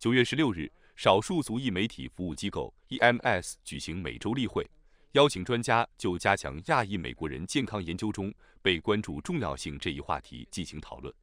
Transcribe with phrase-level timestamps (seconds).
[0.00, 4.66] 九月十六日，少数族裔媒体服务机构 EMS 举行每周例会，
[5.12, 8.32] 邀请专家就加强亚裔美国人健康研究中
[8.62, 11.14] 被关注重要性这一话题进行讨论。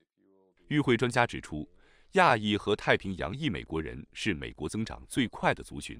[0.67, 1.67] 与会专家指出，
[2.11, 5.99] 亚裔和太平洋裔美国人是美国增长最快的族群，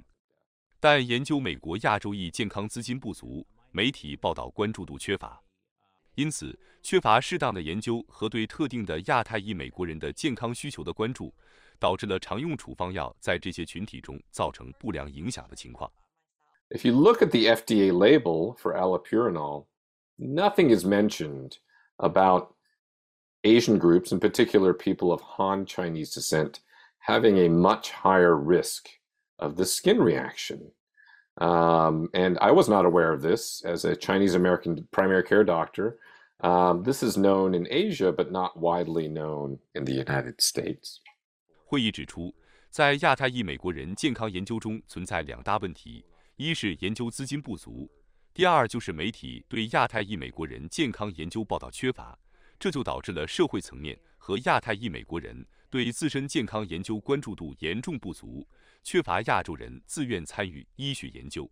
[0.79, 5.41] 但研究美国亚洲裔健康资金不足，媒体报道关注度缺乏。
[6.13, 11.33] 因此，缺乏适当的研究和对特定的亚太裔美国人的健康需求的关注，
[11.78, 15.90] 导致了常用处方药在这些群体中造成不良影响的情况。
[16.70, 19.66] If you look at the FDA label for allopurinol,
[20.18, 21.58] nothing is mentioned
[21.98, 22.54] about
[23.44, 26.60] Asian groups, in particular people of Han Chinese descent,
[27.00, 28.88] having a much higher risk
[29.38, 30.70] of the skin reaction.
[31.38, 35.98] Um, and I was not aware of this as a Chinese American primary care doctor.
[36.40, 41.00] Um, this is known in Asia, but not widely known in the United States.
[41.69, 42.33] 会议指出，
[42.69, 46.05] 在亚太裔美国人健康研究中存在两大问题：
[46.37, 47.91] 一是研究资金不足，
[48.33, 52.17] 第二就是媒体对亚太裔美国人健康研究报道缺乏。
[52.57, 58.47] 这就导致了社会层面和亚太裔美国人对自身健康研究关注度严重不足。
[58.81, 61.51] 缺乏亚洲人自愿参与医学研究，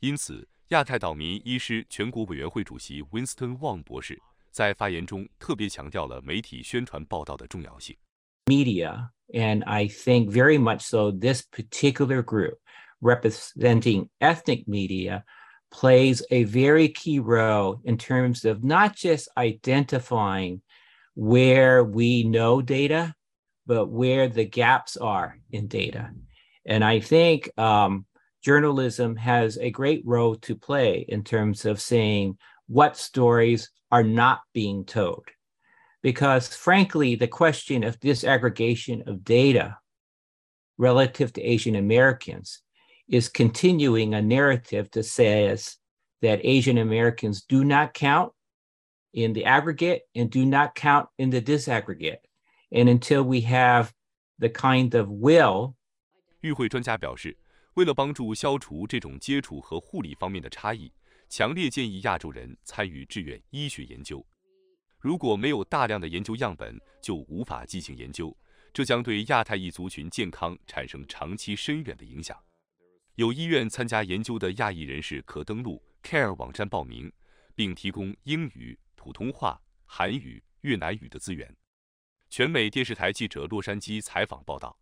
[0.00, 4.18] 因此，亚太岛民医师全国委员会主席 Winston Wang 博士
[4.50, 7.94] 在发言中特别强调了媒体宣传报道的重要性。
[8.46, 12.54] Media, and I think very much so, this particular group
[13.00, 15.24] representing ethnic media
[15.70, 20.62] plays a very key role in terms of not just identifying
[21.14, 23.14] where we know data,
[23.66, 26.10] but where the gaps are in data.
[26.66, 28.06] And I think um,
[28.42, 34.40] journalism has a great role to play in terms of saying what stories are not
[34.52, 35.24] being told
[36.03, 39.77] Because frankly, the question of disaggregation of data
[40.77, 42.61] relative to Asian Americans
[43.09, 45.75] is continuing a narrative that says
[46.21, 48.31] that Asian Americans do not count
[49.13, 52.19] in the aggregate and do not count in the disaggregate.
[52.71, 53.91] And until we have
[54.37, 55.73] the kind of will
[56.41, 57.37] 与会专家表示，
[57.73, 60.93] 为了帮助消除这种接触和护理方面的差异，
[61.27, 64.25] 强烈建议亚洲人参与志愿医学研究。
[65.04, 68.34] 如果没有大量的研究样本，就无法进行研究，
[68.72, 72.42] 这将对亚太裔族群健康产生长期深远的影响。
[73.16, 77.12] 有意愿参加研究的亚裔人士可登录 CARE 网站报名，
[77.54, 81.54] 并提供英语、普通话、韩语、越南语的资源。
[82.30, 84.74] 全美电视台记者洛杉矶采访报道。